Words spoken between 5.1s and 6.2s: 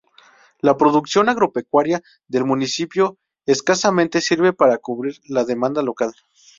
la demanda local.